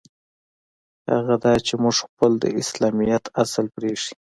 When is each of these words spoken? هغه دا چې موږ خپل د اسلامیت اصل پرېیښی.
هغه 1.13 1.35
دا 1.43 1.53
چې 1.67 1.73
موږ 1.83 1.95
خپل 2.05 2.31
د 2.43 2.45
اسلامیت 2.61 3.23
اصل 3.43 3.65
پرېیښی. 3.75 4.15